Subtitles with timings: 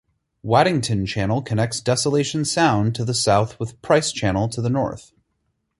[0.41, 5.11] Waddington Channel connects Desolation Sound to the south with Pryce Channel to the north.